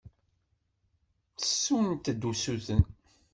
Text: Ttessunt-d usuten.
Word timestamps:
Ttessunt-d 1.33 2.21
usuten. 2.31 2.81